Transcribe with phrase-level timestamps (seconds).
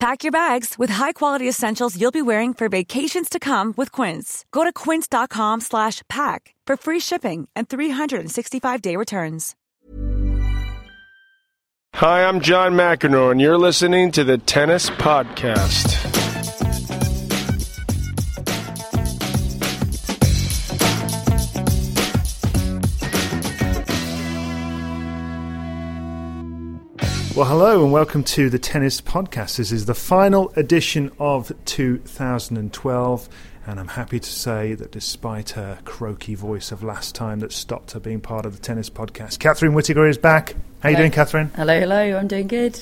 [0.00, 4.46] Pack your bags with high-quality essentials you'll be wearing for vacations to come with Quince.
[4.50, 9.54] Go to quince.com slash pack for free shipping and 365-day returns.
[11.96, 16.29] Hi, I'm John McEnroe, and you're listening to the Tennis Podcast.
[27.40, 29.56] Well, hello and welcome to the Tennis Podcast.
[29.56, 33.28] This is the final edition of 2012,
[33.66, 37.92] and I'm happy to say that despite her croaky voice of last time that stopped
[37.92, 40.54] her being part of the Tennis Podcast, Catherine Whittaker is back.
[40.80, 41.50] How you doing, Catherine?
[41.56, 42.18] Hello, hello.
[42.18, 42.78] I'm doing good.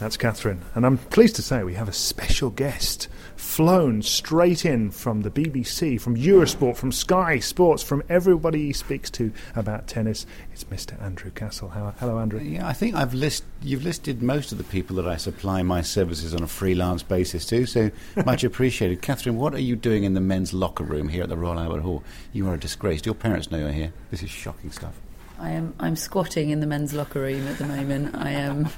[0.00, 3.06] That's Catherine, and I'm pleased to say we have a special guest
[3.36, 9.10] flown straight in from the BBC, from Eurosport, from Sky Sports, from everybody he speaks
[9.10, 10.26] to about tennis.
[10.52, 11.00] It's Mr.
[11.02, 11.68] Andrew Castle.
[11.68, 12.40] Hello, Andrew.
[12.40, 15.82] Yeah, I think I've list you've listed most of the people that I supply my
[15.82, 17.90] services on a freelance basis to, so
[18.26, 19.02] much appreciated.
[19.02, 21.82] Catherine, what are you doing in the men's locker room here at the Royal Albert
[21.82, 22.02] Hall?
[22.32, 23.02] You are a disgrace.
[23.02, 23.92] Do your parents know you're here?
[24.10, 24.94] This is shocking stuff.
[25.38, 25.74] I am.
[25.78, 28.14] I'm squatting in the men's locker room at the moment.
[28.16, 28.68] I am.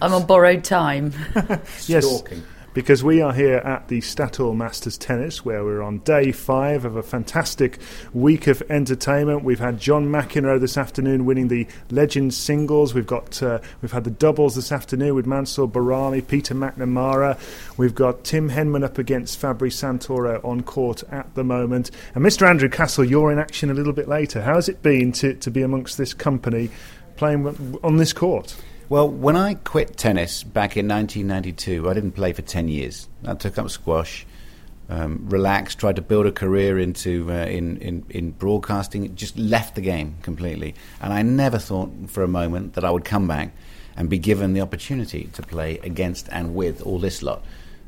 [0.00, 1.12] I'm on borrowed time.
[1.86, 2.06] Yes.
[2.06, 2.44] Stalking.
[2.72, 6.94] Because we are here at the Statoil Masters Tennis, where we're on day five of
[6.94, 7.80] a fantastic
[8.14, 9.42] week of entertainment.
[9.42, 12.94] We've had John McEnroe this afternoon winning the Legends singles.
[12.94, 17.36] We've got uh, we've had the doubles this afternoon with Mansour Bahrami, Peter McNamara.
[17.76, 21.90] We've got Tim Henman up against Fabrice Santoro on court at the moment.
[22.14, 22.48] And Mr.
[22.48, 24.42] Andrew Castle, you're in action a little bit later.
[24.42, 26.70] How's it been to, to be amongst this company
[27.16, 28.54] playing on this court?
[28.90, 33.06] Well, when I quit tennis back in 1992, I didn't play for 10 years.
[33.24, 34.26] I took up squash,
[34.88, 39.14] um, relaxed, tried to build a career into uh, in, in in broadcasting.
[39.14, 43.04] Just left the game completely, and I never thought for a moment that I would
[43.04, 43.52] come back
[43.96, 47.44] and be given the opportunity to play against and with all this lot.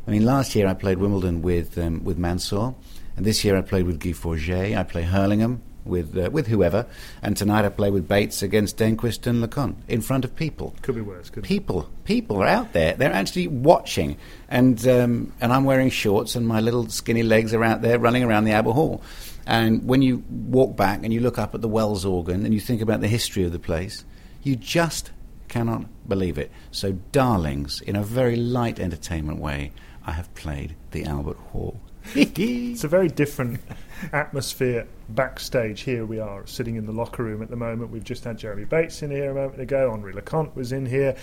[0.07, 2.75] I mean, last year I played Wimbledon with um, with Mansour,
[3.17, 4.79] and this year I played with Guy Forget.
[4.79, 6.87] I play Hurlingham with uh, with whoever,
[7.23, 10.75] and tonight I play with Bates against Denquist and Leconte in front of people.
[10.83, 11.31] Could be worse.
[11.31, 12.95] Could People, people are out there.
[12.95, 14.17] They're actually watching,
[14.49, 18.23] and um, and I'm wearing shorts, and my little skinny legs are out there running
[18.23, 19.03] around the Albert Hall.
[19.47, 22.61] And when you walk back and you look up at the Willis organ and you
[22.61, 24.05] think about the history of the place,
[24.43, 25.11] you just
[25.49, 26.51] cannot believe it.
[26.71, 29.73] So, darlings, in a very light entertainment way,
[30.07, 31.81] I have played the Albert Hall.
[32.15, 33.61] It's a very different
[34.13, 35.83] atmosphere backstage.
[35.83, 37.91] Here we are sitting in the locker room at the moment.
[37.91, 39.93] We've just had Jeremy Bates in here a moment ago.
[39.93, 41.17] Henri Leconte was in here.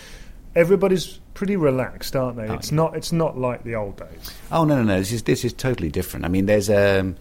[0.55, 2.47] Everybody's pretty relaxed, aren't they?
[2.47, 2.77] Oh, it's yeah.
[2.77, 2.95] not.
[2.95, 4.33] It's not like the old days.
[4.51, 4.99] Oh no, no, no!
[4.99, 6.25] This is this is totally different.
[6.25, 7.15] I mean, there's um,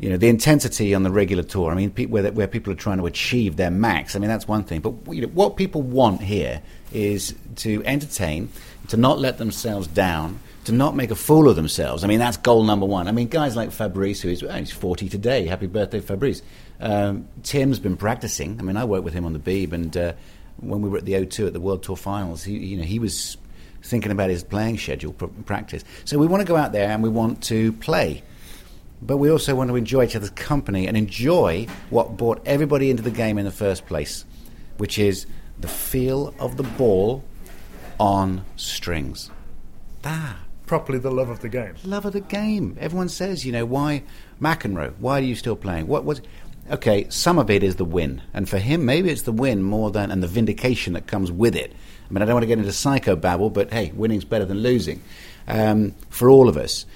[0.00, 1.70] you know, the intensity on the regular tour.
[1.70, 4.16] I mean, pe- where where people are trying to achieve their max.
[4.16, 4.80] I mean, that's one thing.
[4.80, 6.62] But you know, what people want here
[6.92, 8.50] is to entertain,
[8.88, 12.04] to not let themselves down, to not make a fool of themselves.
[12.04, 13.08] I mean, that's goal number one.
[13.08, 15.46] I mean, guys like Fabrice, who is oh, he's 40 today.
[15.46, 16.42] Happy birthday, Fabrice.
[16.80, 18.58] Um, Tim's been practicing.
[18.58, 20.12] I mean, I worked with him on the Beeb, and uh,
[20.58, 22.98] when we were at the O2 at the World Tour Finals, he, you know, he
[22.98, 23.36] was
[23.82, 25.84] thinking about his playing schedule, pr- practice.
[26.04, 28.22] So we want to go out there and we want to play.
[29.02, 33.02] But we also want to enjoy each other's company and enjoy what brought everybody into
[33.02, 34.26] the game in the first place,
[34.76, 35.24] which is
[35.58, 37.24] the feel of the ball
[37.98, 39.30] on strings.
[40.04, 40.38] Ah,
[40.70, 41.74] Properly, the love of the game.
[41.82, 42.76] love of the game.
[42.78, 44.04] Everyone says, you know, why
[44.40, 44.94] McEnroe?
[45.00, 45.88] Why are you still playing?
[45.88, 46.22] What was?
[46.70, 49.90] Okay, some of it is the win, and for him, maybe it's the win more
[49.90, 51.72] than and the vindication that comes with it.
[52.08, 55.02] I mean, I don't want to get into psychobabble, but hey, winning's better than losing
[55.48, 56.86] um, for all of us.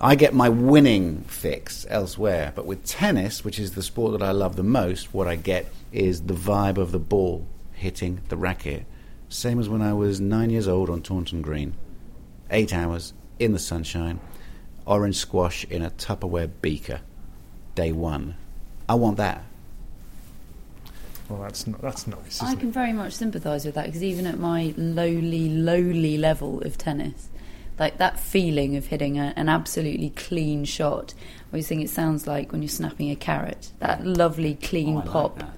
[0.00, 4.32] I get my winning fix elsewhere, but with tennis, which is the sport that I
[4.32, 8.86] love the most, what I get is the vibe of the ball hitting the racket.
[9.28, 11.76] Same as when I was nine years old on Taunton Green
[12.50, 14.20] eight hours in the sunshine,
[14.86, 17.00] orange squash in a Tupperware beaker.
[17.74, 18.36] Day one.
[18.88, 19.42] I want that.
[21.28, 22.42] Well, that's not, that's nice.
[22.42, 22.72] I Isn't can it?
[22.74, 27.28] very much sympathise with that because even at my lowly, lowly level of tennis,
[27.78, 32.26] like that feeling of hitting a, an absolutely clean shot, I always think it sounds
[32.26, 33.70] like when you're snapping a carrot.
[33.78, 35.38] That lovely, clean Oh, I like pop.
[35.38, 35.56] that.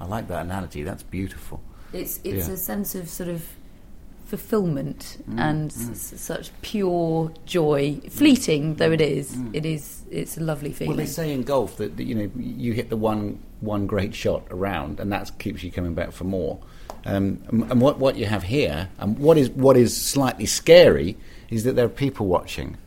[0.00, 0.82] I like that analogy.
[0.82, 1.62] That's beautiful.
[1.92, 2.54] It's it's Yeah.
[2.54, 3.46] a sense of sort of
[4.32, 5.90] fulfillment mm, and mm.
[5.90, 9.36] s- such pure joy, fleeting mm, though it is.
[9.52, 10.02] It is.
[10.10, 10.96] It's a lovely feeling.
[10.96, 14.14] Well, they say in golf that, that you know you hit the one one great
[14.14, 16.58] shot around, and that keeps you coming back for more.
[17.04, 21.18] Um, and and what what you have here, and what is what is slightly scary,
[21.50, 22.78] is that there are people watching,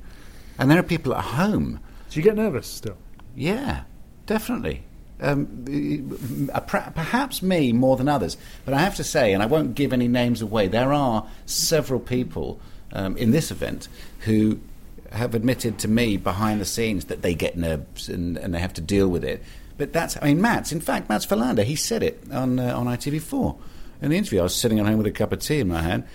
[0.57, 1.80] and there are people at home.
[2.09, 2.98] Do you get nervous still?
[3.36, 3.83] Yeah,
[4.25, 4.83] definitely.
[5.21, 8.35] Um, uh, perhaps me more than others,
[8.65, 10.67] but I have to say, and I won't give any names away.
[10.67, 12.59] There are several people
[12.91, 13.88] um, in this event
[14.19, 14.59] who
[15.12, 18.73] have admitted to me behind the scenes that they get nerves and, and they have
[18.73, 19.41] to deal with it.
[19.77, 22.88] But that's, I mean, Mats, in fact, Mats Wilander, he said it on, uh, on
[22.88, 23.57] ITV4.
[24.01, 25.81] In the interview, I was sitting at home with a cup of tea in my
[25.81, 26.06] hand,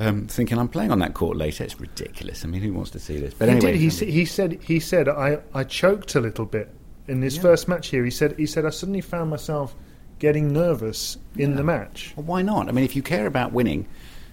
[0.00, 1.64] um, thinking I'm playing on that court later.
[1.64, 2.44] It's ridiculous.
[2.44, 3.34] I mean, who wants to see this?
[3.34, 3.80] But he anyway, did.
[3.80, 4.60] He, sa- he said.
[4.62, 5.08] He said.
[5.08, 6.70] I, I choked a little bit
[7.08, 8.04] in his first match here.
[8.04, 8.38] He said.
[8.38, 9.74] He said I suddenly found myself
[10.18, 12.12] getting nervous in the match.
[12.16, 12.68] Well, why not?
[12.68, 13.86] I mean, if you care about winning,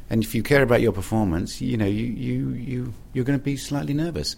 [0.09, 3.43] and if you care about your performance, you know, you you you you're going to
[3.43, 4.35] be slightly nervous.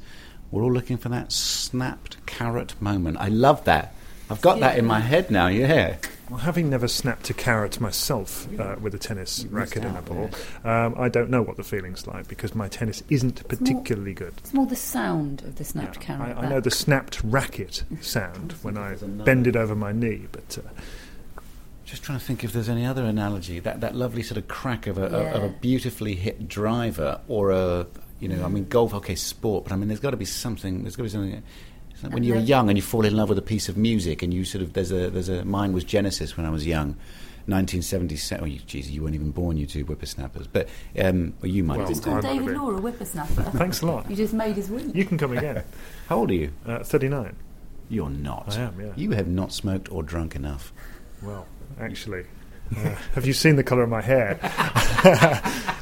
[0.51, 3.17] We're all looking for that snapped carrot moment.
[3.19, 3.95] I love that.
[4.29, 5.47] I've got that in my head now.
[5.47, 5.97] Yeah.
[6.31, 10.29] Well, having never snapped a carrot myself uh, with a tennis racket and a ball,
[10.63, 14.33] um, I don't know what the feeling's like because my tennis isn't particularly good.
[14.37, 16.37] it's more the sound of the snapped carrot.
[16.37, 20.57] I, I know the snapped racket sound when I bend it over my knee, but
[20.57, 21.41] uh,
[21.83, 23.59] Just trying to think if there's any other analogy.
[23.59, 27.87] That that lovely sort of crack of a, of a beautifully hit driver, or a
[28.21, 30.83] you know, I mean, golf, okay, sport, but I mean, there's got to be something.
[30.83, 31.43] There's got to be something.
[32.01, 34.23] It's like when you're young and you fall in love with a piece of music,
[34.23, 36.95] and you sort of there's a there's a mine was Genesis when I was young.
[37.47, 38.43] 1977.
[38.43, 40.45] Oh, you, geez, you weren't even born, you two whippersnappers.
[40.45, 40.69] But
[40.99, 41.77] um, well, you might.
[41.77, 42.13] Well, have Just been.
[42.13, 42.63] called I might have David been.
[42.63, 43.43] Law a whippersnapper.
[43.57, 44.09] thanks a lot.
[44.09, 44.93] you just made his week.
[44.93, 45.63] You can come again.
[46.07, 46.51] How old are you?
[46.67, 47.35] Uh, 39.
[47.89, 48.57] You're not.
[48.57, 48.93] I am, yeah.
[48.95, 50.71] You have not smoked or drunk enough.
[51.21, 51.47] Well,
[51.79, 52.25] actually,
[52.77, 54.39] uh, have you seen the colour of my hair?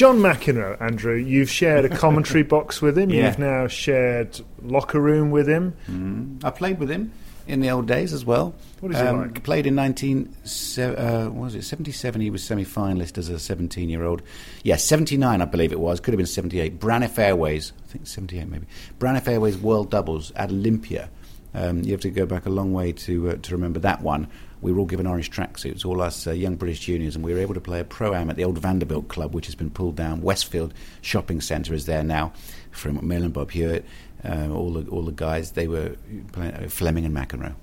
[0.00, 3.10] John McEnroe, Andrew, you've shared a commentary box with him.
[3.10, 3.26] Yeah.
[3.26, 6.38] You've now shared locker room with him.
[6.42, 7.12] I played with him
[7.46, 8.54] in the old days as well.
[8.80, 9.44] What is he um, like?
[9.44, 12.18] Played in 19, se- uh, what was it 77?
[12.18, 14.22] He was semi-finalist as a 17-year-old.
[14.62, 16.00] Yeah, 79, I believe it was.
[16.00, 16.80] Could have been 78.
[16.80, 18.66] Braniff Airways, I think 78 maybe.
[18.98, 21.10] Braniff Airways World Doubles at Olympia.
[21.52, 24.28] Um, you have to go back a long way to uh, to remember that one.
[24.62, 27.40] We were all given orange tracksuits, all us uh, young British juniors, and we were
[27.40, 29.96] able to play a pro am at the old Vanderbilt Club, which has been pulled
[29.96, 30.20] down.
[30.20, 32.32] Westfield Shopping Centre is there now.
[32.70, 33.86] Frew McMillan, Bob Hewitt,
[34.24, 35.96] uh, all the all the guys, they were
[36.32, 37.54] playing, uh, Fleming and McEnroe.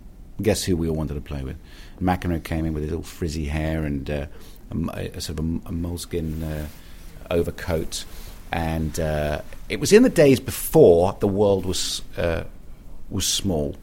[0.41, 1.57] Guess who we all wanted to play with?
[2.01, 4.25] McEnroe came in with his little frizzy hair and uh,
[4.93, 6.67] a, a sort of a, a moleskin uh,
[7.29, 8.05] overcoat,
[8.51, 12.01] and uh, it was in the days before the world was
[13.09, 13.75] was small.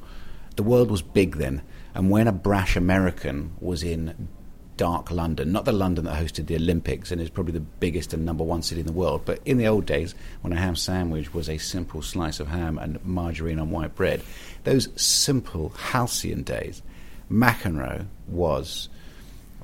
[0.57, 1.63] The world was big then,
[1.95, 4.29] and when a brash American was in
[4.77, 8.25] dark London, not the London that hosted the Olympics and is probably the biggest and
[8.25, 11.33] number one city in the world, but in the old days when a ham sandwich
[11.33, 14.23] was a simple slice of ham and margarine on white bread,
[14.65, 16.83] those simple halcyon days,
[17.31, 18.89] McEnroe was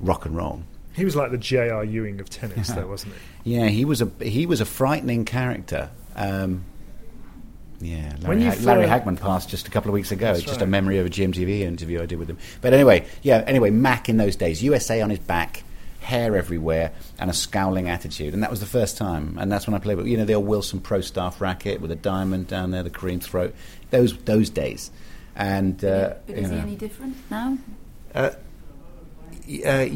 [0.01, 0.63] rock and roll.
[0.95, 1.85] He was like the J.R.
[1.85, 3.57] Ewing of tennis, though, wasn't he?
[3.57, 5.91] Yeah, he was a he was a frightening character.
[6.15, 6.65] Um,
[7.81, 10.27] yeah, Larry, When you Hag- Larry Hagman passed just a couple of weeks ago.
[10.27, 12.39] That's It's just a memory of a GMTV interview I did with him.
[12.61, 13.43] But anyway, yeah.
[13.47, 15.63] Anyway, Mac in those days, USA on his back,
[16.01, 19.39] hair everywhere, and a scowling attitude, and that was the first time.
[19.41, 21.91] And that's when I played with you know the old Wilson Pro Staff racket with
[21.91, 23.55] a diamond down there, the cream throat.
[23.91, 24.91] Those those days,
[25.35, 26.63] and uh, but you is he know.
[26.63, 27.57] any different now?
[28.15, 28.31] Uh,
[29.65, 29.89] uh,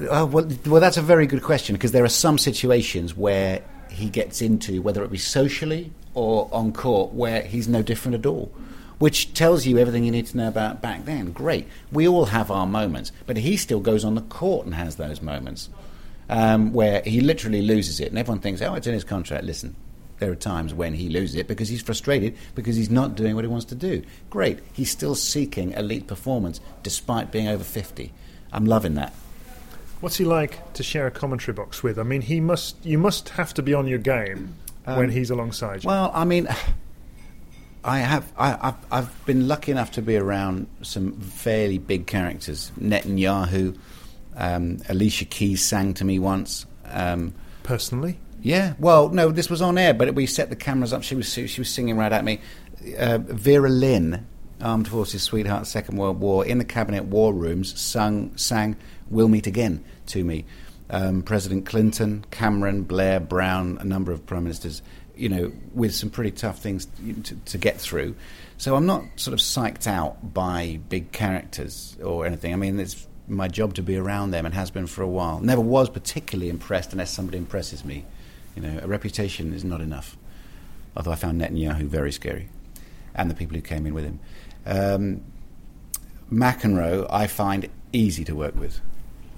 [0.00, 4.40] well, well, that's a very good question because there are some situations where he gets
[4.40, 8.50] into, whether it be socially or on court, where he's no different at all.
[8.98, 11.30] Which tells you everything you need to know about back then.
[11.32, 11.68] Great.
[11.92, 15.20] We all have our moments, but he still goes on the court and has those
[15.20, 15.68] moments
[16.30, 19.44] um, where he literally loses it, and everyone thinks, oh, it's in his contract.
[19.44, 19.76] Listen,
[20.18, 23.44] there are times when he loses it because he's frustrated because he's not doing what
[23.44, 24.02] he wants to do.
[24.30, 24.60] Great.
[24.72, 28.12] He's still seeking elite performance despite being over 50.
[28.50, 29.12] I'm loving that.
[30.00, 31.98] What's he like to share a commentary box with?
[31.98, 32.76] I mean, he must.
[32.84, 34.54] You must have to be on your game
[34.94, 35.88] when he's alongside you.
[35.88, 36.48] Well, I mean,
[37.84, 42.72] I have I, I've, I've been lucky enough to be around some fairly big characters.
[42.80, 43.78] Netanyahu,
[44.36, 46.66] um, Alicia Keys sang to me once.
[46.86, 51.02] Um, Personally, yeah, well, no, this was on air, but we set the cameras up.
[51.02, 52.40] She was she was singing right at me.
[52.98, 54.26] Uh, Vera Lynn
[54.60, 58.76] Armed Forces Sweetheart, Second World War, in the cabinet war rooms, sung, sang
[59.10, 60.44] We'll Meet Again to me.
[60.88, 64.82] Um, President Clinton, Cameron, Blair, Brown, a number of prime ministers,
[65.16, 66.86] you know, with some pretty tough things
[67.24, 68.14] to, to get through.
[68.58, 72.52] So I'm not sort of psyched out by big characters or anything.
[72.52, 75.40] I mean, it's my job to be around them and has been for a while.
[75.40, 78.04] Never was particularly impressed unless somebody impresses me.
[78.54, 80.16] You know, a reputation is not enough.
[80.96, 82.48] Although I found Netanyahu very scary,
[83.16, 84.20] and the people who came in with him.
[84.64, 85.22] Um,
[86.30, 88.80] McEnroe, I find easy to work with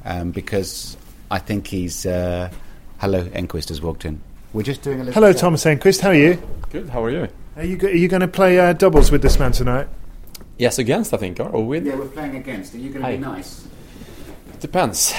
[0.05, 0.97] um, because
[1.31, 2.07] I think he's.
[2.07, 2.51] Uh,
[2.99, 4.21] hello, Enqvist has walked in.
[4.53, 5.15] We're just doing a little.
[5.15, 5.41] Hello, chat.
[5.41, 6.01] Thomas Enqvist.
[6.01, 6.43] How are you?
[6.71, 6.89] Good.
[6.89, 7.29] How are you?
[7.57, 9.89] Are you, go- are you going to play uh, doubles with this man tonight?
[10.59, 11.87] Yes, against I think, or, or with.
[11.87, 12.75] Yeah, we're playing against.
[12.75, 13.17] Are you going to Hi.
[13.17, 13.67] be nice?
[14.55, 15.13] It Depends.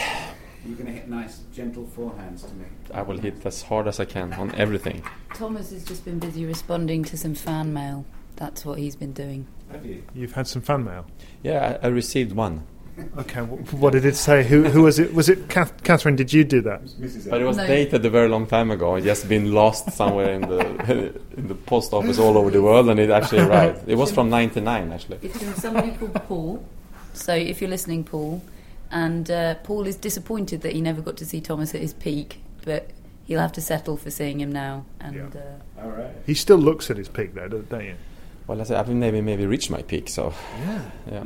[0.63, 2.65] You're you going to hit nice, gentle forehands to me?
[2.93, 5.03] I will hit as hard as I can on everything.
[5.33, 8.05] Thomas has just been busy responding to some fan mail.
[8.35, 9.47] That's what he's been doing.
[9.71, 10.03] Have you?
[10.13, 11.05] You've had some fan mail.
[11.43, 12.63] Yeah, I, I received one,
[13.19, 14.43] Okay, wh- what did it say?
[14.43, 15.13] Who, who was it?
[15.13, 16.15] Was it Kath- Catherine?
[16.15, 16.81] Did you do that?
[17.29, 17.67] but it was No.
[17.67, 18.95] dated a very long time ago.
[18.95, 22.89] It just been lost somewhere in the in the post office all over the world,
[22.89, 23.87] and it actually arrived.
[23.87, 25.19] It was from '99, actually.
[25.21, 26.65] It's from somebody called Paul.
[27.13, 28.41] So if you're listening, Paul,
[28.91, 32.41] and uh, Paul is disappointed that he never got to see Thomas at his peak,
[32.65, 32.89] but
[33.25, 34.85] he'll have to settle for seeing him now.
[34.99, 35.23] And Yeah.
[35.79, 36.11] uh, All right.
[36.25, 37.95] He still looks at his peak, though, don't don't you?
[38.47, 40.81] Well, I said I've maybe maybe reached my peak, so Yeah.
[41.11, 41.23] yeah,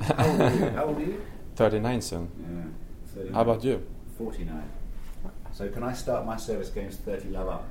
[0.00, 0.70] How old are you?
[0.70, 1.20] How old are you?
[1.56, 2.72] 39 soon.
[3.16, 3.32] Yeah.
[3.32, 3.82] How about you?
[4.18, 4.62] 49.
[5.52, 7.68] So can I start my service games 30 love up?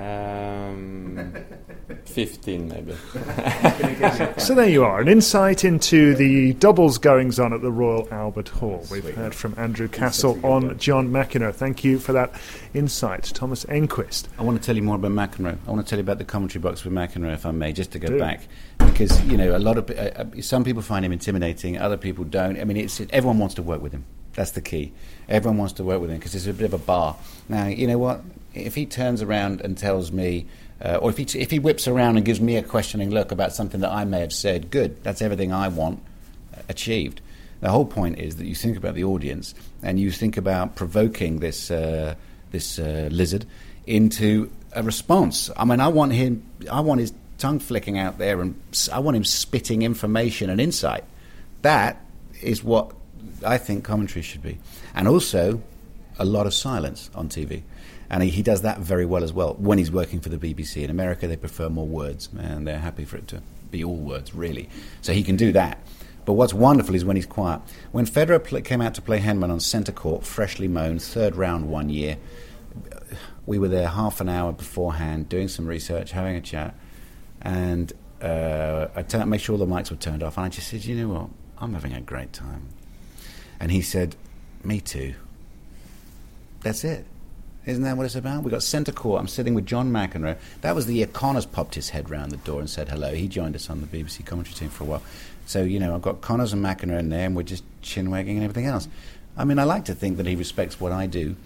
[0.00, 1.34] Um,
[2.04, 2.94] 15 maybe.
[4.40, 8.48] So there you are, an insight into the doubles goings on at the Royal Albert
[8.48, 8.78] Hall.
[8.90, 9.14] We've Sweet.
[9.14, 11.54] heard from Andrew Castle on John McEnroe.
[11.54, 12.32] Thank you for that
[12.74, 14.28] insight, Thomas Enqvist.
[14.38, 15.58] I want to tell you more about McEnroe.
[15.66, 17.92] I want to tell you about the commentary box with McEnroe, if I may, just
[17.92, 18.18] to go Do.
[18.18, 21.96] back, because you know a lot of uh, uh, some people find him intimidating, other
[21.96, 22.58] people don't.
[22.58, 24.04] I mean, it's everyone wants to work with him.
[24.34, 24.92] That's the key.
[25.28, 27.16] Everyone wants to work with him because it's a bit of a bar.
[27.48, 28.22] Now, you know what?
[28.54, 30.46] If he turns around and tells me,
[30.82, 33.52] uh, or if he if he whips around and gives me a questioning look about
[33.52, 35.02] something that I may have said, good.
[35.04, 36.02] That's everything I want
[36.54, 37.20] uh, achieved.
[37.60, 41.40] The whole point is that you think about the audience and you think about provoking
[41.40, 42.14] this uh,
[42.50, 43.46] this uh, lizard
[43.86, 45.50] into a response.
[45.56, 46.42] I mean, I want him.
[46.70, 48.60] I want his tongue flicking out there, and
[48.92, 51.04] I want him spitting information and insight.
[51.62, 52.00] That
[52.40, 52.92] is what
[53.44, 54.58] I think commentary should be,
[54.94, 55.62] and also
[56.18, 57.62] a lot of silence on TV.
[58.10, 60.82] And he, does that very well as well when he's working for the BBC.
[60.82, 63.40] In America, they prefer more words, and they're happy for it to
[63.70, 64.68] be all words, really.
[65.00, 65.78] So he can do that.
[66.24, 67.60] But what's wonderful is when he's quiet.
[67.92, 71.70] When Federer pl- came out to play Henman on centre court, freshly mown, third round
[71.70, 72.18] one year,
[73.46, 76.74] we were there half an hour beforehand doing some research, having a chat,
[77.42, 80.84] and uh, I turned, made sure the mics were turned off, and I just said,
[80.84, 82.68] you know what, I'm having a great time.
[83.58, 84.16] And he said,
[84.62, 85.14] me too.
[86.62, 87.06] That's it.
[87.66, 88.42] Isn't that what it's about?
[88.42, 89.20] We've got centre court.
[89.20, 90.38] I'm sitting with John McEnroe.
[90.62, 93.14] That was the year Connors popped his head round the door and said hello.
[93.14, 95.02] He joined us on the BBC commentary team for a while.
[95.44, 98.36] So, you know, I've got Connors and McEnroe in there, and we're just chin wagging
[98.36, 98.88] and everything else.
[99.36, 101.36] I mean, I like to think that he respects what I do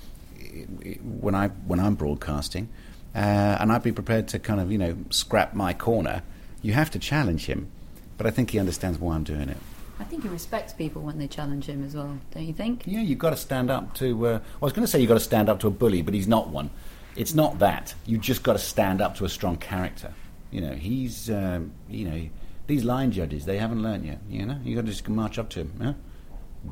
[1.02, 2.68] when I when I'm broadcasting,
[3.14, 6.22] uh, and I'd be prepared to kind of you know scrap my corner.
[6.62, 7.68] You have to challenge him,
[8.16, 9.58] but I think he understands why I'm doing it.
[9.98, 12.82] I think he respects people when they challenge him as well, don't you think?
[12.84, 14.26] Yeah, you've got to stand up to.
[14.26, 16.14] Uh, I was going to say you've got to stand up to a bully, but
[16.14, 16.70] he's not one.
[17.16, 17.94] It's not that.
[18.04, 20.12] You've just got to stand up to a strong character.
[20.50, 21.30] You know, he's.
[21.30, 22.28] Um, you know,
[22.66, 24.18] these line judges they haven't learnt yet.
[24.28, 25.72] You know, you have got to just march up to him.
[25.80, 25.92] Yeah?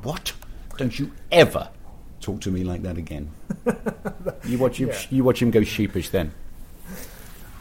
[0.02, 0.32] What?
[0.76, 1.68] Don't you ever
[2.20, 3.30] talk to me like that again?
[4.44, 4.88] you watch him.
[4.88, 5.00] Yeah.
[5.10, 6.32] You watch him go sheepish then.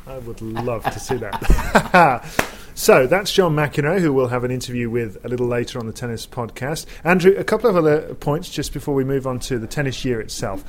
[0.08, 2.26] I would love to see that.
[2.74, 5.94] so that's John McEnroe, who we'll have an interview with a little later on the
[5.94, 6.86] tennis podcast.
[7.04, 10.20] Andrew, a couple of other points just before we move on to the tennis year
[10.20, 10.64] itself.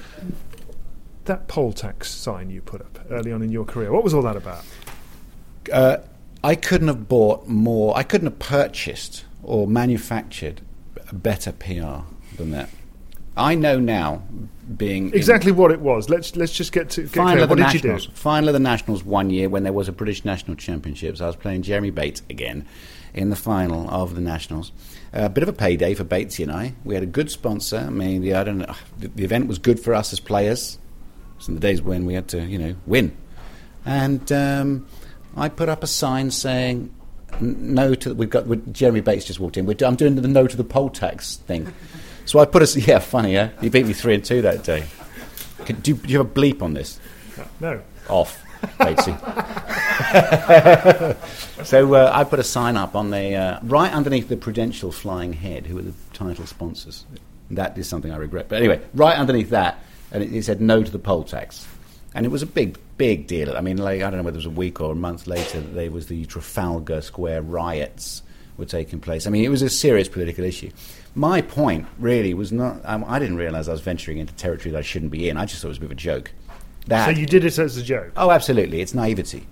[1.25, 4.23] That poll tax sign you put up early on in your career, what was all
[4.23, 4.65] that about?
[5.73, 5.99] Uh,
[6.45, 7.97] I couldn't have bought more.
[7.97, 10.61] I couldn't have purchased or manufactured
[11.09, 12.03] a better PR
[12.37, 12.69] than that.
[13.37, 14.23] I know now,
[14.77, 16.09] being in- Exactly what it was.
[16.11, 17.43] Let's let's just get to get final clear.
[17.45, 18.07] of the What did you nationals.
[18.07, 18.13] do?
[18.13, 21.21] Final of the nationals one year when there was a British national championships.
[21.21, 22.67] I was playing Jeremy Bates again
[23.15, 24.73] in the final of the nationals.
[25.13, 26.75] A bit of a payday for Batesy and I.
[26.85, 27.77] We had a good sponsor.
[27.79, 30.79] I mean, the, I don't know, the, the event was good for us as players.
[31.35, 33.15] It was in the days when we had to, you know, win.
[33.85, 34.87] And um,
[35.37, 36.95] I put up a sign saying.
[37.35, 39.67] "N- No to we've got with Jeremy Bates just walked in.
[39.67, 41.73] We're, I'm doing the no to the poll tax thing,
[42.25, 43.51] so I put a yeah funny yeah.
[43.61, 44.85] You beat me three and two that day.
[45.65, 46.99] Could, do, you- do you have a bleep on this?
[47.61, 47.81] No.
[48.09, 48.43] Off,
[48.79, 49.17] Batesy.
[51.65, 55.33] so uh, I put a sign up on the uh, right underneath the Prudential Flying
[55.33, 57.05] Head, who are the title sponsors.
[57.51, 58.49] That is something I regret.
[58.49, 59.79] But anyway, right underneath that,
[60.11, 61.67] and it, it said no to the poll tax.
[62.15, 63.57] And it was a big, big deal.
[63.57, 65.61] I mean, like, I don't know whether it was a week or a month later
[65.61, 68.23] that there was the Trafalgar Square riots
[68.59, 69.27] were taking place.
[69.27, 70.71] I mean, it was a serious political issue.
[71.15, 72.81] My point really was not.
[72.85, 75.37] Um, I didn't realise I was venturing into territory that I shouldn't be in.
[75.37, 76.33] I just thought it was a bit of a joke.
[76.87, 78.13] That, So you did it as a joke.
[78.17, 78.81] Oh, absolutely.
[78.81, 79.47] It's naivety.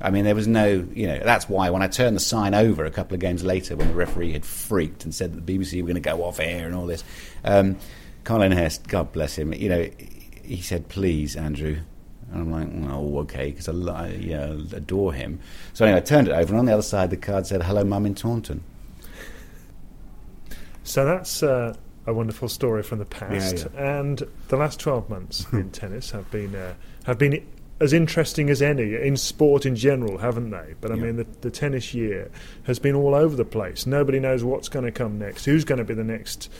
[0.00, 2.84] I mean, there was no, you know, that's why when I turned the sign over
[2.84, 5.80] a couple of games later, when the referee had freaked and said that the BBC
[5.80, 7.02] were going to go off air and all this,
[7.44, 7.76] um,
[8.22, 9.88] Colin Hurst, God bless him, you know,
[10.44, 11.78] he said, please, Andrew.
[12.30, 15.40] And I'm like, oh, okay, because I, li- yeah, adore him.
[15.72, 17.82] So anyway, I turned it over, and on the other side, the card said, hello,
[17.84, 18.62] mum in Taunton.
[20.88, 21.74] So that's uh,
[22.06, 23.66] a wonderful story from the past.
[23.74, 27.46] Yeah, And the last 12 months in tennis have been uh, have been
[27.80, 30.74] as interesting as any in sport in general, haven't they?
[30.80, 31.02] But I Yeah.
[31.02, 32.30] mean, the, the tennis year
[32.64, 33.86] has been all over the place.
[33.86, 35.44] Nobody knows what's going to come next.
[35.44, 36.50] Who's going to be the next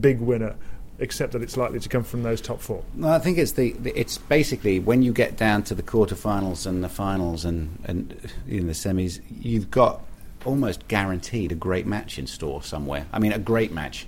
[0.00, 0.56] big winner?
[0.98, 2.84] Except that it's likely to come from those top four.
[2.94, 6.66] No, I think it's the, the it's basically when you get down to the quarterfinals
[6.66, 8.16] and the finals and and
[8.48, 10.00] in the semis, you've got
[10.44, 13.06] almost guaranteed a great match in store somewhere.
[13.12, 14.06] I mean, a great match.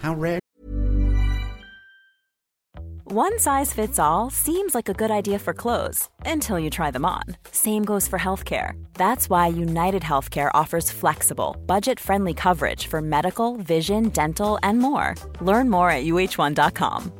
[0.00, 0.40] How rare
[3.12, 7.04] One size fits all seems like a good idea for clothes until you try them
[7.04, 7.24] on.
[7.50, 8.80] Same goes for healthcare.
[8.94, 15.16] That's why United Healthcare offers flexible, budget friendly coverage for medical, vision, dental, and more.
[15.40, 17.19] Learn more at uh1.com.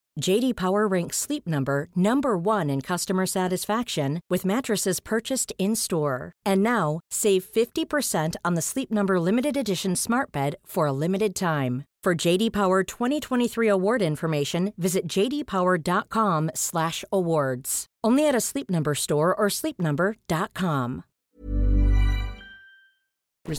[0.19, 6.33] JD Power ranks Sleep Number number 1 in customer satisfaction with mattresses purchased in-store.
[6.45, 11.33] And now, save 50% on the Sleep Number limited edition Smart Bed for a limited
[11.33, 11.85] time.
[12.03, 17.85] For JD Power 2023 award information, visit jdpower.com/awards.
[18.03, 21.03] Only at a Sleep Number store or sleepnumber.com.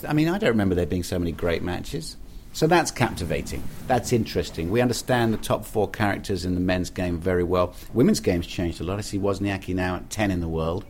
[0.09, 2.17] I mean, I don't remember there being so many great matches.
[2.53, 3.63] So that's captivating.
[3.87, 4.71] That's interesting.
[4.71, 7.75] We understand the top four characters in the men's game very well.
[7.95, 8.99] Women's game's changed a lot.
[8.99, 10.85] I see Wozniacki now at 10 in the world.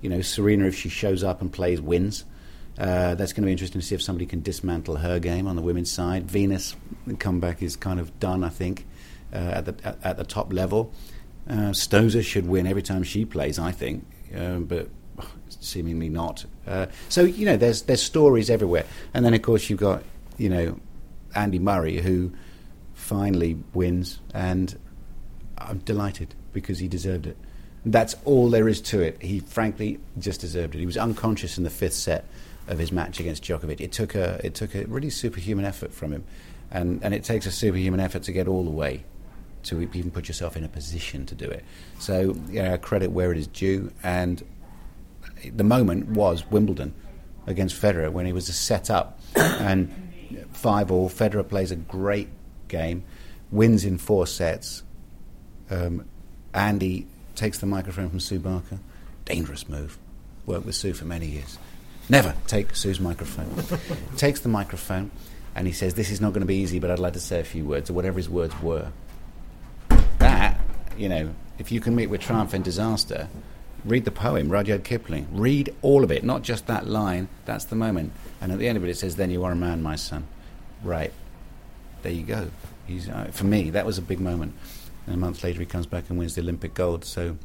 [0.00, 2.24] You know, Serena, if she shows up and plays, wins.
[2.78, 5.56] Uh, that's going to be interesting to see if somebody can dismantle her game on
[5.56, 6.30] the women's side.
[6.30, 6.76] Venus,
[7.08, 8.86] the comeback is kind of done, I think,
[9.32, 10.92] uh, at, the, at, at the top level.
[11.50, 14.88] Uh, Stosur should win every time she plays, I think, um, but
[15.48, 16.44] seemingly not.
[16.66, 20.02] Uh, so you know, there's there's stories everywhere, and then of course you've got
[20.36, 20.78] you know
[21.34, 22.32] Andy Murray who
[22.94, 24.76] finally wins, and
[25.56, 27.36] I'm delighted because he deserved it.
[27.86, 29.22] That's all there is to it.
[29.22, 30.78] He frankly just deserved it.
[30.78, 32.24] He was unconscious in the fifth set
[32.66, 33.80] of his match against Djokovic.
[33.80, 36.24] It took a it took a really superhuman effort from him,
[36.70, 39.04] and and it takes a superhuman effort to get all the way
[39.64, 41.64] to even put yourself in a position to do it.
[41.98, 44.42] So yeah, credit where it is due, and
[45.54, 46.94] the moment was Wimbledon
[47.46, 50.07] against Federer when he was set up and
[50.52, 51.08] five all.
[51.08, 52.28] Federer plays a great
[52.68, 53.04] game,
[53.50, 54.82] wins in four sets.
[55.70, 56.06] Um,
[56.54, 58.78] Andy takes the microphone from Sue Barker.
[59.24, 59.98] Dangerous move.
[60.46, 61.58] Worked with Sue for many years.
[62.08, 63.50] Never take Sue's microphone.
[64.16, 65.10] takes the microphone
[65.54, 67.40] and he says, "This is not going to be easy, but I'd like to say
[67.40, 68.92] a few words," or whatever his words were.
[70.18, 70.60] That,
[70.96, 73.28] you know, if you can meet with triumph and disaster,
[73.88, 75.26] read the poem, Rudyard Kipling.
[75.32, 77.28] Read all of it, not just that line.
[77.44, 78.12] That's the moment.
[78.40, 80.26] And at the end of it, it says, "Then you are a man, my son."
[80.82, 81.12] Right.
[82.02, 82.50] There you go.
[82.86, 84.54] He's, uh, for me, that was a big moment.
[85.06, 87.04] And a month later, he comes back and wins the Olympic gold.
[87.04, 87.36] So,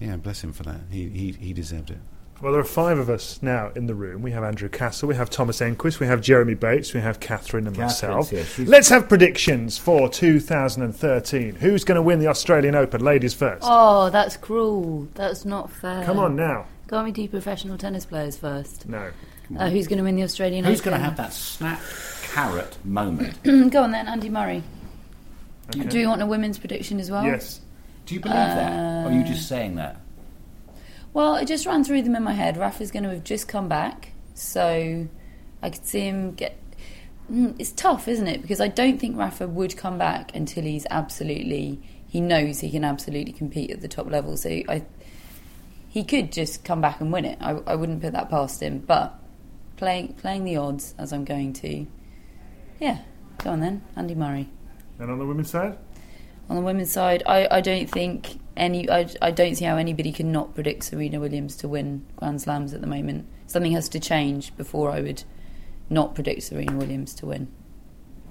[0.00, 0.80] yeah, bless him for that.
[0.90, 1.98] He he, he deserved it.
[2.40, 4.20] Well, there are five of us now in the room.
[4.20, 7.66] We have Andrew Castle, we have Thomas Enqvist, we have Jeremy Bates, we have Catherine
[7.66, 8.30] and Catherine's myself.
[8.30, 8.66] here.
[8.66, 11.54] Let's have predictions for 2013.
[11.54, 13.02] Who's going to win the Australian Open?
[13.02, 13.64] Ladies first.
[13.66, 15.08] Oh, that's cruel.
[15.14, 16.04] That's not fair.
[16.04, 16.66] Come on now.
[16.88, 18.86] Can't we do professional tennis players first?
[18.86, 19.10] No.
[19.56, 20.72] Uh, who's going to win the Australian Open?
[20.72, 20.90] Who's Open?
[20.90, 21.80] going to have that snap
[22.22, 23.42] carrot moment?
[23.72, 24.62] Go on then, Andy Murray.
[25.74, 25.88] Okay.
[25.88, 27.24] Do you want a women's prediction as well?
[27.24, 27.60] Yes.
[28.04, 29.06] Do you believe that?
[29.06, 30.00] Or are you just saying that?
[31.16, 32.58] Well, I just ran through them in my head.
[32.58, 35.08] Rafa's going to have just come back, so
[35.62, 36.58] I could see him get.
[37.32, 38.42] Mm, It's tough, isn't it?
[38.42, 41.80] Because I don't think Rafa would come back until he's absolutely.
[42.06, 44.36] He knows he can absolutely compete at the top level.
[44.36, 44.84] So I,
[45.88, 47.38] he could just come back and win it.
[47.40, 48.80] I, I wouldn't put that past him.
[48.80, 49.18] But
[49.78, 51.86] playing playing the odds as I'm going to,
[52.78, 52.98] yeah,
[53.42, 54.50] go on then, Andy Murray.
[54.98, 55.78] And on the women's side?
[56.50, 58.88] On the women's side, I, I don't think any.
[58.90, 62.72] I, I don't see how anybody can not predict Serena Williams to win Grand Slams
[62.72, 63.26] at the moment.
[63.46, 65.22] Something has to change before I would
[65.90, 67.48] not predict Serena Williams to win.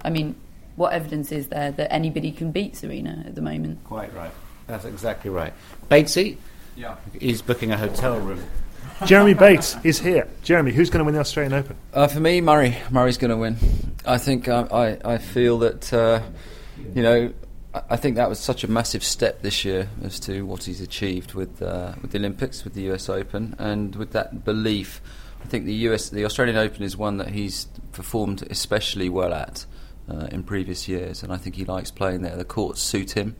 [0.03, 0.35] I mean,
[0.75, 3.83] what evidence is there that anybody can beat Serena at the moment?
[3.85, 4.31] Quite right.
[4.67, 5.53] That's exactly right.
[5.89, 6.37] Batesy
[6.75, 6.95] Yeah.
[7.19, 8.43] is booking a hotel room.
[9.05, 10.27] Jeremy Bates is here.
[10.43, 11.75] Jeremy, who's going to win the Australian Open?
[11.93, 12.77] Uh, for me, Murray.
[12.89, 13.57] Murray's going to win.
[14.05, 16.21] I think uh, I, I feel that uh,
[16.93, 17.33] you know
[17.89, 21.33] I- think that was such a massive step this year as to what he's achieved
[21.33, 25.01] with uh, with the Olympics, with the US Open, and with that belief.
[25.43, 29.65] I think the US, the Australian Open, is one that he's performed especially well at
[30.09, 32.35] uh, in previous years, and I think he likes playing there.
[32.35, 33.35] The courts suit him.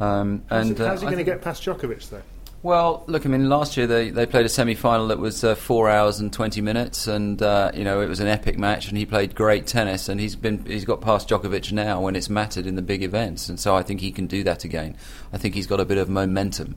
[0.00, 2.22] Um, How's, and he, uh, how's he I going to get past Djokovic, though?
[2.62, 5.56] Well, look, I mean, last year they, they played a semi final that was uh,
[5.56, 8.96] four hours and twenty minutes, and uh, you know it was an epic match, and
[8.96, 12.66] he played great tennis, and he's been he's got past Djokovic now when it's mattered
[12.66, 14.96] in the big events, and so I think he can do that again.
[15.32, 16.76] I think he's got a bit of momentum.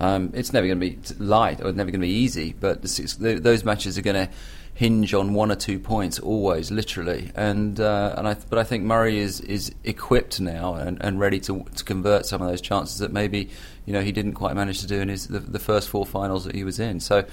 [0.00, 3.38] Um, it's never going to be light or never going to be easy, but the,
[3.40, 4.32] those matches are going to
[4.74, 7.30] hinge on one or two points always, literally.
[7.34, 11.40] And uh, and I but I think Murray is is equipped now and, and ready
[11.40, 13.48] to to convert some of those chances that maybe
[13.86, 16.44] you know he didn't quite manage to do in his the, the first four finals
[16.44, 17.00] that he was in.
[17.00, 17.24] So.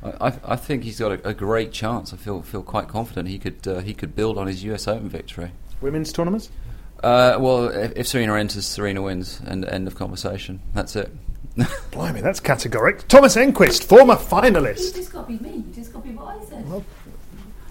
[0.00, 2.12] I, I think he's got a, a great chance.
[2.12, 4.86] I feel feel quite confident he could uh, he could build on his U.S.
[4.86, 5.50] Open victory.
[5.80, 6.50] Women's tournaments?
[7.02, 10.60] Uh, well, if, if Serena enters, Serena wins, and end of conversation.
[10.72, 11.12] That's it.
[11.90, 13.06] Blimey, that's categoric.
[13.08, 14.94] Thomas Enqvist, former finalist.
[14.94, 15.64] just copied me.
[15.66, 16.64] You just copied what I said.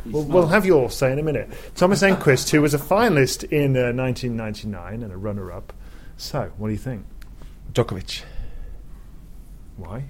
[0.05, 1.49] We'll, we'll have your say in a minute.
[1.75, 5.73] Thomas Enqvist, who was a finalist in uh, 1999 and a runner up.
[6.17, 7.05] So, what do you think?
[7.73, 8.23] Djokovic.
[9.77, 10.05] Why?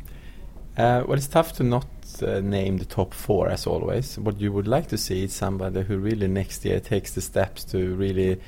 [0.77, 1.87] Uh, well, it's tough to not
[2.21, 4.17] uh, name the top four as always.
[4.17, 7.63] What you would like to see is somebody who really next year takes the steps
[7.65, 8.39] to really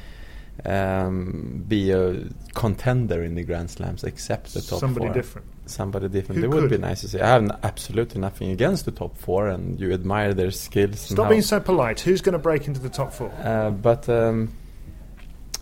[0.66, 5.14] um, be a contender in the Grand Slams, except the top Somebody four.
[5.14, 5.48] different.
[5.66, 6.42] Somebody different.
[6.42, 7.20] Who it would be nice to see.
[7.22, 11.00] I have n- absolutely nothing against the top four, and you admire their skills.
[11.00, 12.00] Stop being so polite.
[12.00, 13.32] Who's going to break into the top four?
[13.44, 14.52] Uh, but um,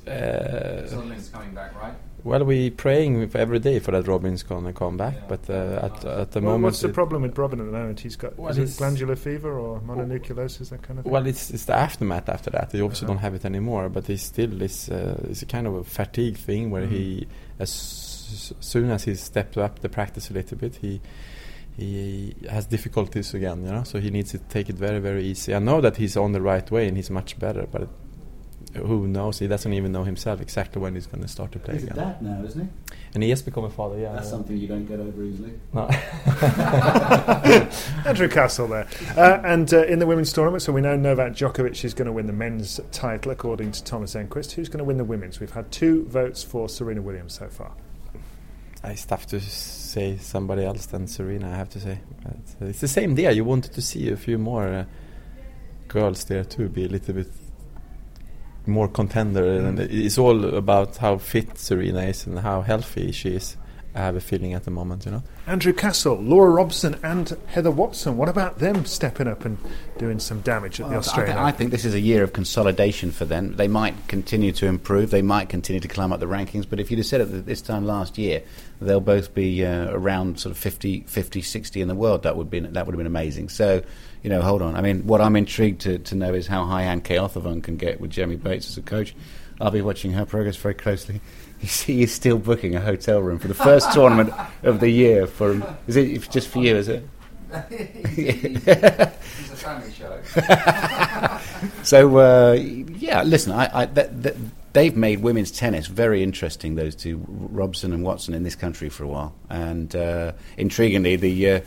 [0.08, 1.94] uh, Söderling's coming back, right?
[2.24, 5.28] Well, we're praying for every day for that Robin's gonna come back.
[5.28, 8.00] But uh, at at the Well, moment, what's the problem with Robin at the moment?
[8.00, 11.12] He's got Well, is it it's- glandular fever or mononucleosis, that kind of thing.
[11.14, 12.72] Well, it's it's the aftermath after that.
[12.72, 13.14] He obviously Uh-huh.
[13.14, 14.90] don't have it anymore, but he still is.
[14.90, 16.92] Uh, it's a kind of a fatigue thing where Mhm.
[16.92, 17.28] he,
[17.60, 17.70] as
[18.60, 21.00] soon as he stepped up the practice a little bit, he
[21.78, 23.64] he has difficulties again.
[23.64, 25.54] You know, so he needs to take it very very easy.
[25.54, 27.88] I know that he's on the right way and he's much better, but
[28.76, 29.40] who knows?
[29.40, 31.88] He doesn't even know himself exactly when he's going to start to play He's a
[31.88, 31.98] again.
[31.98, 32.68] dad now, isn't he?
[33.14, 33.98] And he has become a father.
[33.98, 34.32] Yeah, That's yeah.
[34.32, 35.54] something you don't get over easily.
[35.74, 35.88] No.
[38.06, 38.88] Andrew Castle there.
[39.16, 42.12] Uh, and uh, in the women's tournament, so we know Novak Djokovic is going to
[42.12, 44.52] win the men's title, according to Thomas Enqvist.
[44.54, 45.40] Who's going to win the women's?
[45.40, 47.72] We've had two votes for Serena Williams so far.
[48.84, 51.50] It's tough to say somebody else than Serena.
[51.52, 53.32] I have to say, But, uh, it's the same there.
[53.32, 54.86] You wanted to see a few more uh,
[55.88, 57.28] girls there too, be a little bit
[58.68, 59.90] more contender, and mm.
[59.90, 63.58] it's all about how fit Serena is and how healthy she is.
[63.98, 65.24] I have a feeling at the moment, you know.
[65.48, 68.16] Andrew Castle, Laura Robson, and Heather Watson.
[68.16, 69.58] What about them stepping up and
[69.98, 72.32] doing some damage at the Well, I, Australian I think this is a year of
[72.32, 73.56] consolidation for them.
[73.56, 75.10] They might continue to improve.
[75.10, 76.70] They might continue to climb up the rankings.
[76.70, 78.44] But if you'd have said it this time last year,
[78.80, 82.22] they'll both be uh, around sort of 50, 50, 60 in the world.
[82.22, 83.50] That would be that would have been amazing.
[83.50, 83.82] So,
[84.22, 84.76] you know, hold on.
[84.76, 88.00] I mean, what I'm intrigued to, to know is how high Anne Keothavong can get
[88.00, 89.16] with Jeremy Bates as a coach.
[89.60, 91.20] I'll be watching her progress very closely.
[91.62, 94.32] You see, he's still booking a hotel room for the first tournament
[94.64, 95.26] of the year.
[95.26, 96.76] For is it just for you?
[96.76, 97.08] Is it?
[97.52, 100.20] It's a family show.
[101.84, 103.86] So uh, yeah, listen, I, I,
[104.74, 106.76] they've made women's tennis very interesting.
[106.76, 111.52] Those two, Robson and Watson, in this country for a while, and uh, intriguingly, the,
[111.52, 111.62] uh,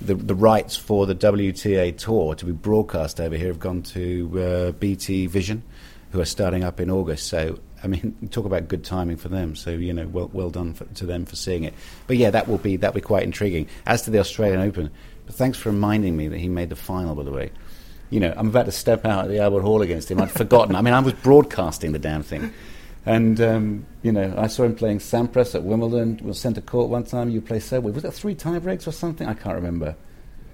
[0.00, 4.40] the the rights for the WTA tour to be broadcast over here have gone to
[4.40, 5.62] uh, BT Vision,
[6.12, 7.26] who are starting up in August.
[7.26, 7.58] So.
[7.84, 9.54] I mean, talk about good timing for them.
[9.54, 11.74] So you know, well, well done for, to them for seeing it.
[12.06, 13.68] But yeah, that will be that will be quite intriguing.
[13.86, 14.90] As to the Australian Open,
[15.26, 17.14] but thanks for reminding me that he made the final.
[17.14, 17.52] By the way,
[18.10, 20.20] you know, I'm about to step out at the Albert Hall against him.
[20.20, 20.74] I'd forgotten.
[20.74, 22.52] I mean, I was broadcasting the damn thing.
[23.06, 26.20] And um, you know, I saw him playing Sampras at Wimbledon.
[26.22, 27.28] Was centre court one time.
[27.30, 29.28] You play so Was that three tie breaks or something?
[29.28, 29.94] I can't remember.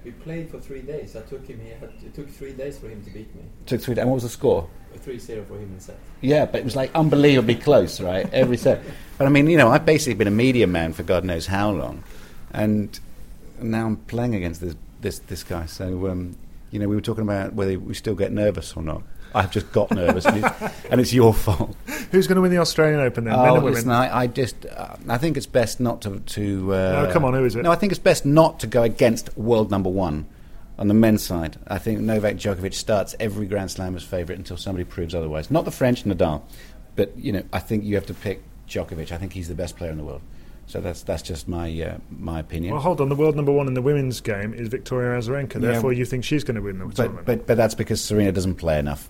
[0.03, 1.15] We played for three days.
[1.15, 1.59] I took him.
[1.63, 3.41] He had, it took three days for him to beat me.
[3.61, 3.93] It Took three.
[3.95, 4.01] days.
[4.01, 4.67] And what was the score?
[4.95, 5.97] A 3-0 for him in set.
[6.21, 8.27] Yeah, but it was like unbelievably close, right?
[8.33, 8.81] Every set.
[9.17, 11.69] But I mean, you know, I've basically been a media man for God knows how
[11.69, 12.03] long,
[12.51, 12.99] and
[13.61, 15.67] now I'm playing against this this this guy.
[15.67, 16.35] So, um,
[16.71, 19.03] you know, we were talking about whether we still get nervous or not.
[19.33, 21.75] I've just got nervous, and, it's, and it's your fault.
[22.11, 23.33] Who's going to win the Australian Open then?
[23.35, 23.73] Men Oh, or women?
[23.73, 26.19] listen, I, I just, uh, I think it's best not to.
[26.19, 27.63] to uh, No, come on, who is it?
[27.63, 30.25] No, I think it's best not to go against world number one
[30.77, 31.57] on the men's side.
[31.67, 35.51] I think Novak Djokovic starts every Grand Slam as favourite until somebody proves otherwise.
[35.51, 36.41] Not the French Nadal,
[36.95, 39.11] but you know, I think you have to pick Djokovic.
[39.11, 40.21] I think he's the best player in the world.
[40.67, 42.73] So that's that's just my uh, my opinion.
[42.73, 43.09] Well, hold on.
[43.09, 45.55] The world number one in the women's game is Victoria Azarenka.
[45.55, 45.71] Yeah.
[45.71, 47.25] Therefore, you think she's going to win the but, tournament?
[47.25, 49.09] but but that's because Serena doesn't play enough.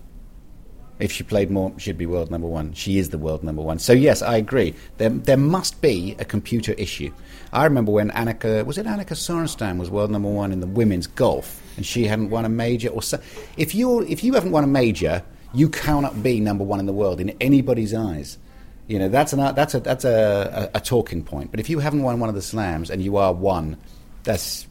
[1.02, 2.72] If she played more, she'd be world number one.
[2.74, 3.80] She is the world number one.
[3.80, 4.72] So yes, I agree.
[4.98, 7.12] There there must be a computer issue.
[7.52, 11.08] I remember when Annika was it Annika Sorenstam was world number one in the women's
[11.08, 12.88] golf, and she hadn't won a major.
[12.88, 13.20] Or so,
[13.56, 16.92] if you if you haven't won a major, you cannot be number one in the
[16.92, 18.38] world in anybody's eyes.
[18.86, 21.50] You know that's an that's a that's a, a, a talking point.
[21.50, 23.76] But if you haven't won one of the slams and you are one,
[24.22, 24.68] that's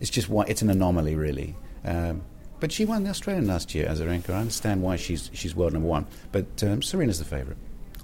[0.00, 0.48] it's just one.
[0.48, 1.54] It's an anomaly, really.
[1.84, 2.22] Um,
[2.66, 4.30] but she won the Australian last year, Azarenka.
[4.30, 6.04] I understand why she's she's world number one.
[6.32, 7.56] But um, Serena's the favourite.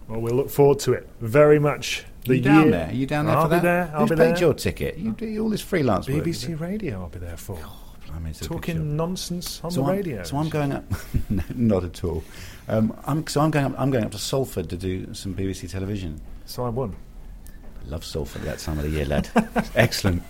[0.07, 2.05] well, we'll look forward to it very much.
[2.27, 2.89] The you down year- there?
[2.91, 3.61] Are you down there I'll for that?
[3.61, 3.91] Be there.
[3.93, 4.39] I'll Who's be paid there.
[4.39, 4.99] your ticket?
[4.99, 6.23] You do all this freelance work.
[6.23, 7.01] BBC Radio.
[7.01, 7.59] I'll be there for
[8.07, 8.47] Blimey, good show.
[8.47, 10.23] talking nonsense on so the I'm, radio.
[10.23, 10.85] So I'm going up.
[11.29, 12.23] no, not at all.
[12.69, 13.65] Um, I'm, so I'm going.
[13.67, 16.21] Up, I'm going up to Salford to do some BBC television.
[16.47, 16.95] So I won.
[17.85, 19.29] I love Salford at that time of the year, lad.
[19.75, 20.23] Excellent.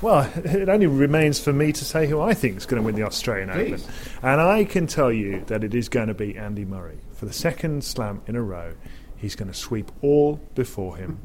[0.00, 2.94] Well, it only remains for me to say who I think is going to win
[2.94, 3.82] the Australian Please.
[3.82, 3.94] Open.
[4.22, 6.98] And I can tell you that it is going to be Andy Murray.
[7.14, 8.74] For the second slam in a row,
[9.16, 11.18] he's going to sweep all before him.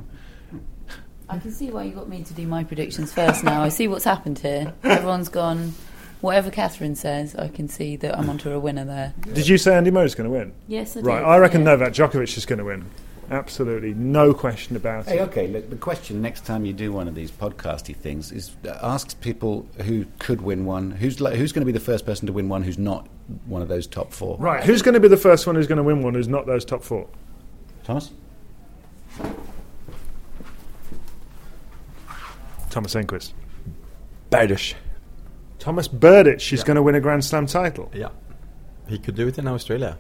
[1.30, 3.62] I can see why you got me to do my predictions first now.
[3.64, 4.74] I see what's happened here.
[4.84, 5.74] Everyone's gone.
[6.22, 9.14] Whatever Catherine says, I can see that I'm onto a winner there.
[9.34, 10.54] Did you say Andy Murray's going to win?
[10.68, 11.76] Yes, I Right, did, I reckon yeah.
[11.76, 12.86] Novak Djokovic is going to win.
[13.34, 15.22] Absolutely, no question about Hey, it.
[15.24, 15.48] okay.
[15.48, 19.20] Look, the question next time you do one of these podcasty things is uh, ask
[19.22, 20.92] people who could win one.
[20.92, 22.62] Who's like, who's going to be the first person to win one?
[22.62, 23.08] Who's not
[23.48, 24.38] one of those top four?
[24.38, 26.46] Right, who's going to be the first one who's going to win one who's not
[26.46, 27.08] those top four?
[27.84, 28.12] Thomas.
[32.70, 33.34] Thomas Enqvist.
[34.32, 34.76] Berdych.
[35.60, 36.66] Thomas Berdych is Yeah.
[36.66, 37.90] going to win a Grand Slam title.
[37.94, 38.10] Yeah.
[38.88, 39.98] He could do it in Australia.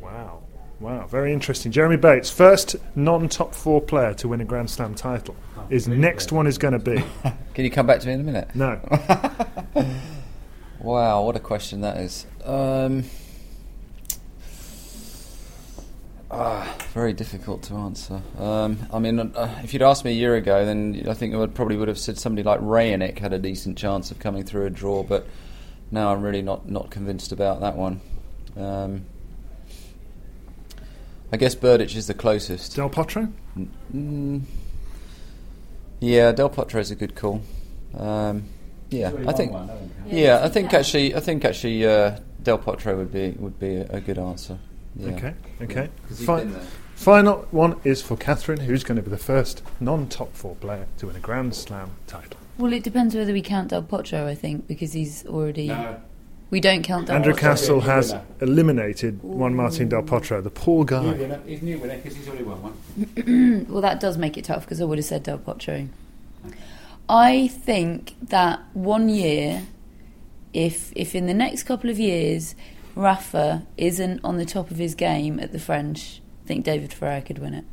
[0.00, 0.42] Wow.
[0.80, 1.72] Wow, very interesting.
[1.72, 5.34] Jeremy Bates, first non top four player to win a Grand Slam title.
[5.68, 7.04] His next one is going to be.
[7.54, 8.54] Can you come back to me in a minute?
[8.54, 8.80] No.
[10.80, 12.24] Wow, what a question that is.
[12.44, 13.04] Um,
[16.30, 18.22] ah, very difficult to answer.
[18.38, 21.38] Um, I mean, uh, if you'd asked me a year ago, then I think I
[21.38, 24.66] would probably would have said somebody like Raonic had a decent chance of coming through
[24.66, 25.26] a draw, but
[25.90, 28.00] now I'm really not, not convinced about that one.
[28.56, 29.06] Um,
[31.32, 32.76] I guess Berdych is the closest.
[32.76, 33.30] Del Potro?
[33.94, 34.42] Mm,
[36.00, 37.42] yeah, Del Potro is a good call.
[37.96, 38.44] Um,
[38.90, 39.52] yeah, I think.
[40.06, 43.86] Yeah, I think actually, I think actually, uh, Del Potro would be would be a,
[43.90, 44.58] a good answer.
[44.96, 45.08] Yeah.
[45.10, 45.88] Okay, okay.
[46.08, 46.46] 'Cause he's Fi-
[46.94, 50.86] final one is for Catherine, who's going to be the first non top four player
[50.98, 52.38] to win a Grand Slam title.
[52.56, 55.68] Well, it depends whether we count Del Potro, I think, because he's already.
[55.68, 56.00] No.
[56.50, 58.24] We don't count Del Andrew Castle has winner.
[58.40, 61.38] eliminated one Martin Del Potro, the poor guy.
[61.46, 63.66] He's new winner because he's already won one.
[63.68, 65.88] Well, that does make it tough because I would have said Del Potro.
[67.08, 69.66] I think that one year,
[70.54, 72.54] if if in the next couple of years,
[72.94, 77.20] Rafa isn't on the top of his game at the French, I think David Ferrer
[77.20, 77.64] could win it.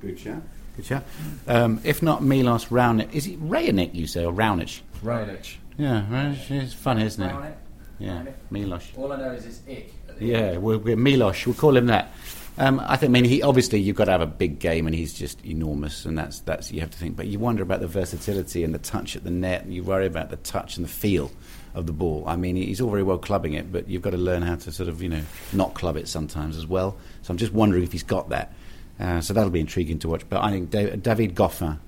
[0.00, 0.42] Good shot.
[0.76, 1.04] Good shot.
[1.46, 4.80] Um, if not Milos Raonic, is it Raonic you say or Raonic?
[5.04, 5.56] Raonic.
[5.78, 6.50] Yeah, Raonic.
[6.50, 7.54] It's fun, isn't it?
[7.98, 8.96] Yeah, Milosh.
[8.98, 9.92] All I know is it's ick.
[10.20, 11.46] Yeah, we're, we're Milos.
[11.46, 12.12] We'll call him that.
[12.58, 13.10] Um, I think.
[13.10, 16.04] I mean, he obviously you've got to have a big game, and he's just enormous,
[16.04, 17.16] and that's that's you have to think.
[17.16, 19.64] But you wonder about the versatility and the touch at the net.
[19.64, 21.30] And you worry about the touch and the feel
[21.74, 22.24] of the ball.
[22.26, 24.72] I mean, he's all very well clubbing it, but you've got to learn how to
[24.72, 26.96] sort of you know not club it sometimes as well.
[27.22, 28.52] So I'm just wondering if he's got that.
[29.00, 30.22] Uh, so that'll be intriguing to watch.
[30.28, 31.78] But I think David, David Goffin.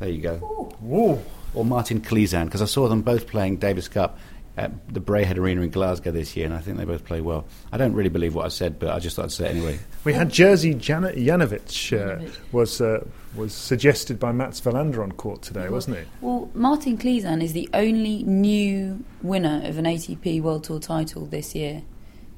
[0.00, 0.78] There you go.
[0.84, 1.22] Ooh.
[1.54, 4.18] Or Martin Klizan, because I saw them both playing Davis Cup
[4.56, 7.44] at the Braehead Arena in Glasgow this year, and I think they both play well.
[7.72, 9.78] I don't really believe what I said, but I just thought I'd say it anyway.
[10.04, 15.42] We had Jerzy Jan- Janowicz, uh, was uh, was suggested by Mats Wilander on court
[15.42, 16.04] today, wasn't he?
[16.20, 21.54] Well, Martin Klizan is the only new winner of an ATP World Tour title this
[21.54, 21.82] year.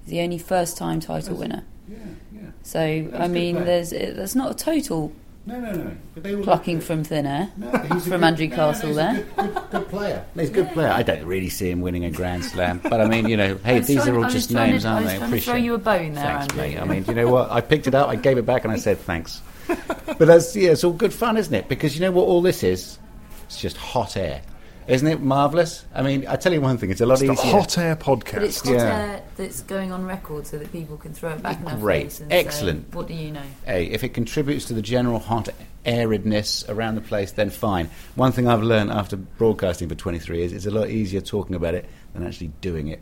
[0.02, 1.64] He's the only first-time title winner.
[1.88, 1.98] Yeah,
[2.32, 2.40] yeah.
[2.62, 3.64] So He's I mean, player.
[3.66, 5.12] there's there's not a total
[5.46, 5.96] No, no, no.
[6.12, 8.88] But they all plucking from thin air No, he's from good- Andrew no, no, Castle
[8.88, 9.14] he's a there.
[9.14, 10.24] good, good, good player.
[10.34, 10.88] He's a good player.
[10.90, 13.66] I don't really see him winning a Grand Slam, but I mean, you know, I
[13.68, 15.18] hey, these trying- are I all just names, to- aren't I was they?
[15.18, 16.56] trying to throw Appreciate you a bone there, Thanks, Andrew.
[16.68, 16.78] mate.
[16.80, 17.50] I mean, you know what?
[17.52, 19.40] I picked it up, I gave it back, and I said thanks.
[19.68, 21.68] But that's yeah, it's all good fun, isn't it?
[21.68, 22.98] Because you know what all this is?
[23.44, 24.42] It's just hot air.
[24.88, 25.84] Isn't it marvellous?
[25.94, 27.52] I mean, I tell you one thing, it's a lot It's the easier.
[27.52, 28.32] Hot Air podcast.
[28.34, 28.82] But it's hot Yeah.
[28.96, 32.04] air that's going on record so that people can throw it back in our Great.
[32.04, 32.94] face and say, Excellent.
[32.94, 33.42] what do you know?
[33.64, 35.48] Hey, if it contributes to the general hot
[35.84, 37.90] aridness around the place, then fine.
[38.14, 41.74] One thing I've learned after broadcasting for 23 years, it's a lot easier talking about
[41.74, 43.00] it than actually doing it.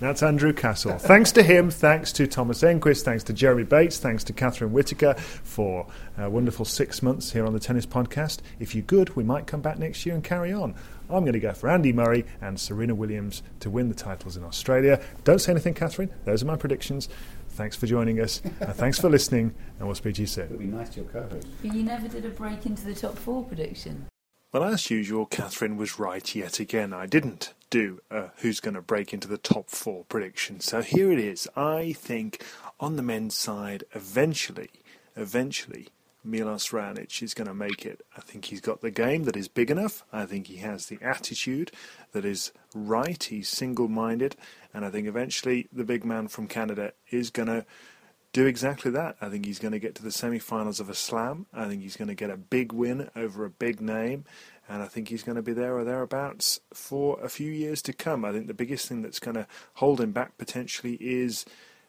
[0.00, 0.96] That's Andrew Castle.
[0.96, 5.14] thanks to him, thanks to Thomas Enqvist, thanks to Jeremy Bates, thanks to Catherine Whitaker
[5.14, 8.38] for a wonderful six months here on the Tennis Podcast.
[8.60, 10.76] If you're good, we might come back next year and carry on.
[11.10, 14.44] I'm going to go for Andy Murray and Serena Williams to win the titles in
[14.44, 15.02] Australia.
[15.24, 16.10] Don't say anything, Catherine.
[16.24, 17.08] Those are my predictions.
[17.50, 18.40] Thanks for joining us.
[18.60, 20.44] and thanks for listening, and we'll speak to you soon.
[20.44, 21.48] It'd be nice to your co-host.
[21.60, 24.06] But you never did a break into the top four prediction.
[24.52, 26.92] Well, as usual, Catherine was right yet again.
[26.92, 30.60] I didn't do a who's going to break into the top four prediction.
[30.60, 31.48] So here it is.
[31.56, 32.44] I think
[32.80, 34.70] on the men's side, eventually,
[35.16, 35.88] eventually,
[36.24, 38.04] Milos Raonic is going to make it.
[38.16, 40.04] I think he's got the game that is big enough.
[40.12, 41.70] I think he has the attitude
[42.12, 43.22] that is right.
[43.22, 44.36] He's single-minded,
[44.74, 47.64] and I think eventually the big man from Canada is going to
[48.32, 49.16] do exactly that.
[49.22, 51.46] I think he's going to get to the semi-finals of a slam.
[51.54, 54.24] I think he's going to get a big win over a big name,
[54.68, 57.92] and I think he's going to be there or thereabouts for a few years to
[57.92, 58.24] come.
[58.24, 61.44] I think the biggest thing that's going to hold him back potentially is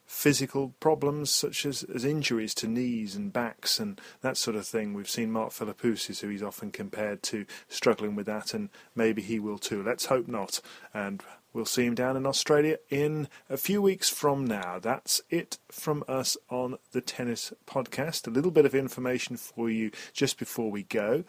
[0.05, 4.93] physical problems such as, as injuries to knees and backs and that sort of thing.
[4.93, 9.39] We've seen Mark Philippoussis, who he's often compared to, struggling with that, and maybe he
[9.39, 9.83] will too.
[9.83, 10.61] Let's hope not.
[10.95, 11.21] And
[11.53, 14.79] we'll see him down in Australia in a few weeks from now.
[14.79, 18.27] That's it from us on the Tennis Podcast.
[18.27, 21.23] A little bit of information for you just before we go.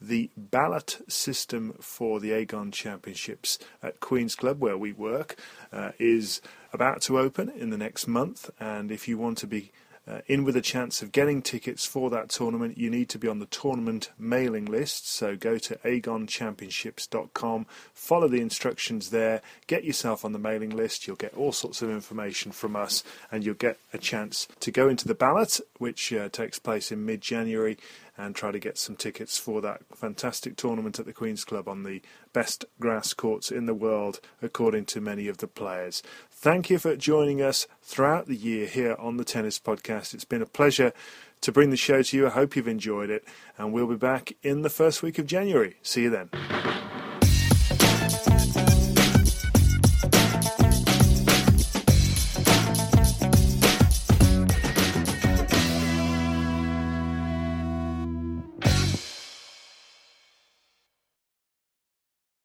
[0.00, 5.36] The ballot system for the Aegon Championships at Queen's Club, where we work,
[5.72, 6.40] uh, is
[6.72, 8.50] about to open in the next month.
[8.60, 9.72] And if you want to be
[10.08, 13.26] uh, in with a chance of getting tickets for that tournament, you need to be
[13.26, 15.08] on the tournament mailing list.
[15.08, 21.06] So go to aegonchampionships.com, follow the instructions there, get yourself on the mailing list.
[21.06, 24.88] You'll get all sorts of information from us, and you'll get a chance to go
[24.88, 27.76] into the ballot, which uh, takes place in mid January,
[28.18, 31.82] and try to get some tickets for that fantastic tournament at the Queen's Club on
[31.82, 32.00] the
[32.32, 36.02] best grass courts in the world, according to many of the players.
[36.38, 40.12] Thank you for joining us throughout the year here on the Tennis Podcast.
[40.12, 40.92] It's been a pleasure
[41.40, 42.26] to bring the show to you.
[42.26, 43.24] I hope you've enjoyed it,
[43.56, 45.78] and we'll be back in the first week of January.
[45.80, 46.28] See you then.